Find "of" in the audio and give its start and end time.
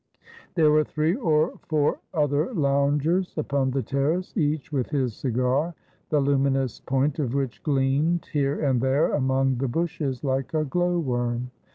7.19-7.35